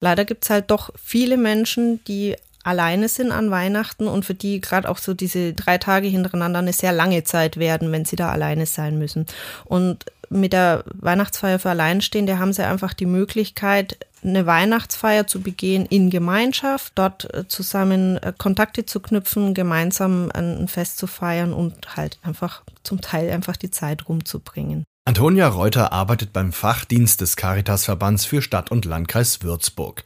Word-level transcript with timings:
Leider 0.00 0.24
gibt 0.24 0.44
es 0.44 0.50
halt 0.50 0.70
doch 0.70 0.90
viele 1.02 1.36
Menschen, 1.36 2.02
die 2.04 2.36
alleine 2.62 3.08
sind 3.08 3.32
an 3.32 3.50
Weihnachten 3.50 4.08
und 4.08 4.24
für 4.24 4.34
die 4.34 4.60
gerade 4.60 4.88
auch 4.88 4.98
so 4.98 5.14
diese 5.14 5.54
drei 5.54 5.78
Tage 5.78 6.08
hintereinander 6.08 6.58
eine 6.58 6.72
sehr 6.72 6.92
lange 6.92 7.24
Zeit 7.24 7.56
werden, 7.56 7.92
wenn 7.92 8.04
sie 8.04 8.16
da 8.16 8.30
alleine 8.30 8.66
sein 8.66 8.98
müssen. 8.98 9.26
Und 9.64 10.04
mit 10.30 10.52
der 10.52 10.84
Weihnachtsfeier 10.92 11.58
für 11.58 11.70
Alleinstehende 11.70 12.38
haben 12.38 12.52
sie 12.52 12.66
einfach 12.66 12.92
die 12.92 13.06
Möglichkeit, 13.06 13.96
eine 14.22 14.46
Weihnachtsfeier 14.46 15.26
zu 15.26 15.40
begehen 15.40 15.86
in 15.86 16.10
Gemeinschaft, 16.10 16.92
dort 16.96 17.32
äh, 17.34 17.46
zusammen 17.46 18.18
äh, 18.18 18.32
Kontakte 18.36 18.84
zu 18.84 19.00
knüpfen, 19.00 19.54
gemeinsam 19.54 20.30
ein 20.34 20.68
Fest 20.68 20.98
zu 20.98 21.06
feiern 21.06 21.52
und 21.52 21.96
halt 21.96 22.18
einfach 22.22 22.62
zum 22.82 23.00
Teil 23.00 23.30
einfach 23.30 23.56
die 23.56 23.70
Zeit 23.70 24.08
rumzubringen. 24.08 24.84
Antonia 25.08 25.48
Reuter 25.48 25.90
arbeitet 25.90 26.34
beim 26.34 26.52
Fachdienst 26.52 27.22
des 27.22 27.36
Caritasverbands 27.36 28.26
für 28.26 28.42
Stadt 28.42 28.70
und 28.70 28.84
Landkreis 28.84 29.42
Würzburg. 29.42 30.04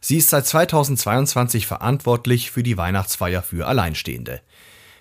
Sie 0.00 0.16
ist 0.16 0.30
seit 0.30 0.44
2022 0.44 1.68
verantwortlich 1.68 2.50
für 2.50 2.64
die 2.64 2.76
Weihnachtsfeier 2.76 3.42
für 3.42 3.68
Alleinstehende. 3.68 4.40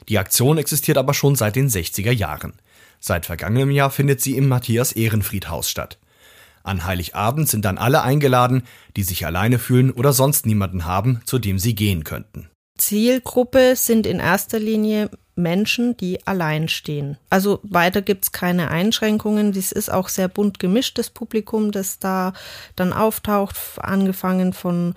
Die 0.07 0.20
Aktion 0.20 0.59
existiert 0.59 0.99
aber 0.99 1.16
schon 1.16 1.35
seit 1.35 1.55
den 1.55 1.67
60er 1.67 2.12
Jahren. 2.12 2.54
Seit 2.99 3.26
vergangenem 3.26 3.71
Jahr 3.71 3.90
findet 3.90 4.21
sie 4.21 4.38
im 4.38 4.48
Matthias 4.48 4.91
Ehrenfried 4.91 5.49
Haus 5.49 5.68
statt. 5.68 5.98
An 6.62 6.85
Heiligabend 6.85 7.49
sind 7.49 7.66
dann 7.66 7.79
alle 7.79 8.04
eingeladen, 8.04 8.62
die 8.98 9.04
sich 9.04 9.26
alleine 9.26 9.57
fühlen 9.57 9.90
oder 9.90 10.13
sonst 10.13 10.45
niemanden 10.45 10.85
haben, 10.85 11.21
zu 11.26 11.40
dem 11.40 11.57
sie 11.57 11.73
gehen 11.73 12.04
könnten. 12.04 12.52
Zielgruppe 12.77 13.76
sind 13.76 14.05
in 14.05 14.20
erster 14.20 14.59
Linie 14.59 15.09
Menschen, 15.39 15.98
die 15.98 16.25
allein 16.27 16.67
stehen. 16.67 17.17
Also 17.29 17.59
weiter 17.63 18.02
gibt's 18.02 18.31
keine 18.31 18.70
Einschränkungen. 18.70 19.52
Dies 19.52 19.71
ist 19.71 19.91
auch 19.91 20.09
sehr 20.09 20.27
bunt 20.27 20.59
gemischtes 20.59 21.09
Publikum, 21.09 21.71
das 21.71 21.99
da 21.99 22.34
dann 22.75 22.93
auftaucht, 22.93 23.55
angefangen 23.77 24.53
von 24.53 24.93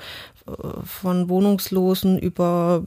von 0.85 1.29
Wohnungslosen 1.29 2.19
über 2.19 2.85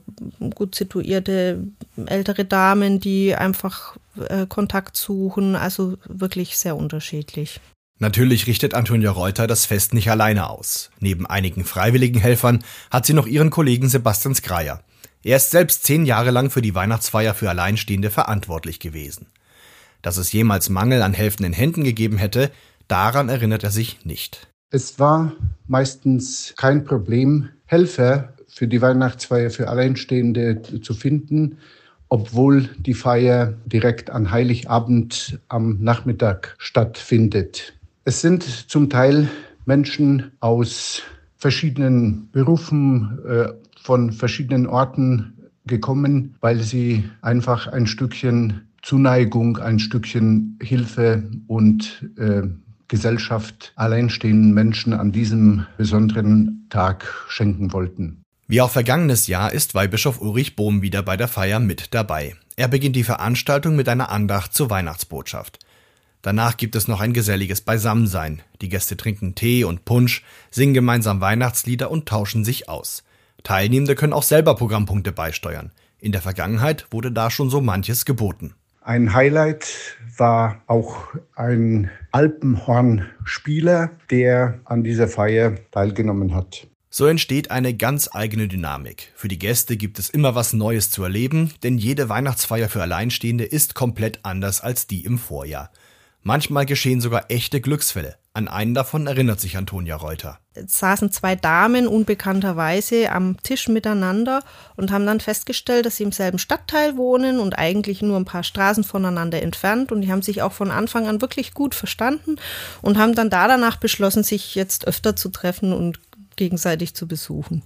gut 0.55 0.75
situierte 0.75 1.63
ältere 2.05 2.45
Damen, 2.45 2.99
die 2.99 3.35
einfach 3.35 3.95
äh, 4.27 4.45
Kontakt 4.45 4.97
suchen. 4.97 5.55
Also 5.55 5.97
wirklich 6.05 6.57
sehr 6.57 6.75
unterschiedlich. 6.75 7.61
Natürlich 7.99 8.47
richtet 8.47 8.73
Antonia 8.73 9.09
Reuter 9.09 9.47
das 9.47 9.65
Fest 9.65 9.93
nicht 9.93 10.09
alleine 10.09 10.49
aus. 10.49 10.89
Neben 10.99 11.25
einigen 11.25 11.63
freiwilligen 11.63 12.19
Helfern 12.19 12.63
hat 12.91 13.05
sie 13.05 13.13
noch 13.13 13.25
ihren 13.25 13.51
Kollegen 13.51 13.87
Sebastian 13.87 14.35
Skreier. 14.35 14.81
Er 15.25 15.37
ist 15.37 15.49
selbst 15.49 15.83
zehn 15.83 16.05
Jahre 16.05 16.29
lang 16.29 16.51
für 16.51 16.61
die 16.61 16.75
Weihnachtsfeier 16.75 17.33
für 17.33 17.49
Alleinstehende 17.49 18.11
verantwortlich 18.11 18.79
gewesen. 18.79 19.25
Dass 20.03 20.17
es 20.17 20.31
jemals 20.31 20.69
Mangel 20.69 21.01
an 21.01 21.15
helfenden 21.15 21.51
Händen 21.51 21.83
gegeben 21.83 22.17
hätte, 22.17 22.51
daran 22.87 23.27
erinnert 23.27 23.63
er 23.63 23.71
sich 23.71 24.05
nicht. 24.05 24.47
Es 24.69 24.99
war 24.99 25.33
meistens 25.67 26.53
kein 26.57 26.85
Problem, 26.85 27.49
Helfer 27.65 28.35
für 28.47 28.67
die 28.67 28.83
Weihnachtsfeier 28.83 29.49
für 29.49 29.67
Alleinstehende 29.67 30.61
zu 30.83 30.93
finden, 30.93 31.57
obwohl 32.07 32.69
die 32.77 32.93
Feier 32.93 33.55
direkt 33.65 34.11
an 34.11 34.29
Heiligabend 34.29 35.39
am 35.47 35.79
Nachmittag 35.81 36.55
stattfindet. 36.59 37.73
Es 38.03 38.21
sind 38.21 38.43
zum 38.69 38.91
Teil 38.91 39.27
Menschen 39.65 40.33
aus 40.39 41.01
verschiedenen 41.35 42.29
Berufen, 42.31 43.19
äh, 43.27 43.53
von 43.85 44.11
verschiedenen 44.11 44.65
Orten 44.65 45.51
gekommen, 45.67 46.35
weil 46.41 46.61
sie 46.61 47.03
einfach 47.21 47.67
ein 47.67 47.85
Stückchen 47.85 48.67
Zuneigung, 48.81 49.57
ein 49.57 49.77
Stückchen 49.77 50.57
Hilfe 50.61 51.23
und 51.47 52.09
äh, 52.17 52.43
Gesellschaft 52.87 53.73
alleinstehenden 53.75 54.53
Menschen 54.53 54.93
an 54.93 55.11
diesem 55.11 55.67
besonderen 55.77 56.65
Tag 56.69 57.25
schenken 57.29 57.73
wollten. 57.73 58.23
Wie 58.47 58.61
auch 58.61 58.71
vergangenes 58.71 59.27
Jahr 59.27 59.53
ist 59.53 59.75
Weihbischof 59.75 60.19
Ulrich 60.19 60.55
Bohm 60.55 60.81
wieder 60.81 61.03
bei 61.03 61.17
der 61.17 61.27
Feier 61.27 61.59
mit 61.59 61.93
dabei. 61.93 62.35
Er 62.55 62.67
beginnt 62.67 62.95
die 62.95 63.03
Veranstaltung 63.03 63.75
mit 63.75 63.87
einer 63.87 64.09
Andacht 64.09 64.53
zur 64.53 64.69
Weihnachtsbotschaft. 64.71 65.59
Danach 66.23 66.57
gibt 66.57 66.75
es 66.75 66.87
noch 66.87 67.01
ein 67.01 67.13
geselliges 67.13 67.61
Beisammensein. 67.61 68.41
Die 68.61 68.69
Gäste 68.69 68.97
trinken 68.97 69.35
Tee 69.35 69.63
und 69.63 69.85
Punsch, 69.85 70.23
singen 70.49 70.73
gemeinsam 70.73 71.21
Weihnachtslieder 71.21 71.91
und 71.91 72.07
tauschen 72.07 72.43
sich 72.43 72.67
aus. 72.67 73.03
Teilnehmende 73.45 73.95
können 73.95 74.11
auch 74.11 74.23
selber 74.23 74.55
Programmpunkte 74.55 75.13
beisteuern. 75.13 75.71
In 75.99 76.11
der 76.11 76.21
Vergangenheit 76.21 76.87
wurde 76.91 77.11
da 77.11 77.29
schon 77.29 77.49
so 77.49 77.61
manches 77.61 78.03
geboten. 78.03 78.55
Ein 78.81 79.13
Highlight 79.13 79.97
war 80.17 80.61
auch 80.67 81.15
ein 81.35 81.89
Alpenhornspieler, 82.11 83.91
der 84.11 84.59
an 84.65 84.83
dieser 84.83 85.07
Feier 85.07 85.55
teilgenommen 85.71 86.35
hat. 86.35 86.67
So 86.89 87.05
entsteht 87.05 87.51
eine 87.51 87.75
ganz 87.75 88.09
eigene 88.11 88.47
Dynamik. 88.47 89.11
Für 89.15 89.27
die 89.27 89.39
Gäste 89.39 89.77
gibt 89.77 89.99
es 89.99 90.09
immer 90.09 90.33
was 90.33 90.53
Neues 90.53 90.91
zu 90.91 91.03
erleben, 91.03 91.51
denn 91.61 91.77
jede 91.77 92.09
Weihnachtsfeier 92.09 92.69
für 92.69 92.81
Alleinstehende 92.81 93.43
ist 93.43 93.75
komplett 93.75 94.19
anders 94.23 94.61
als 94.61 94.87
die 94.87 95.03
im 95.03 95.17
Vorjahr. 95.17 95.71
Manchmal 96.23 96.65
geschehen 96.65 97.01
sogar 97.01 97.25
echte 97.29 97.61
Glücksfälle. 97.61 98.15
An 98.35 98.49
einen 98.49 98.73
davon 98.73 99.07
erinnert 99.07 99.39
sich 99.39 99.55
Antonia 99.55 99.95
Reuter. 99.95 100.39
Es 100.53 100.79
saßen 100.79 101.09
zwei 101.09 101.37
Damen 101.37 101.87
unbekannterweise 101.87 103.09
am 103.09 103.41
Tisch 103.43 103.69
miteinander 103.69 104.43
und 104.75 104.91
haben 104.91 105.05
dann 105.05 105.21
festgestellt, 105.21 105.85
dass 105.85 105.95
sie 105.95 106.03
im 106.03 106.11
selben 106.11 106.37
Stadtteil 106.37 106.97
wohnen 106.97 107.39
und 107.39 107.57
eigentlich 107.57 108.01
nur 108.01 108.17
ein 108.17 108.25
paar 108.25 108.43
Straßen 108.43 108.83
voneinander 108.83 109.41
entfernt. 109.41 109.93
Und 109.93 110.01
die 110.01 110.11
haben 110.11 110.21
sich 110.21 110.41
auch 110.41 110.51
von 110.51 110.69
Anfang 110.69 111.07
an 111.07 111.21
wirklich 111.21 111.53
gut 111.53 111.75
verstanden 111.75 112.35
und 112.81 112.97
haben 112.97 113.15
dann 113.15 113.29
da 113.29 113.47
danach 113.47 113.77
beschlossen, 113.77 114.23
sich 114.23 114.53
jetzt 114.53 114.85
öfter 114.85 115.15
zu 115.15 115.29
treffen 115.29 115.71
und 115.71 116.01
gegenseitig 116.35 116.93
zu 116.93 117.07
besuchen. 117.07 117.63